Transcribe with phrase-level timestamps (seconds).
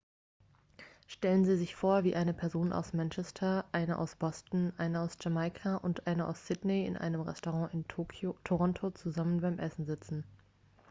[1.05, 5.75] stellen sie sich vor wie eine person aus manchester eine aus boston eine aus jamaika
[5.75, 10.23] und eine aus sydney in einem restaurant in toronto zusammen beim essen sitzen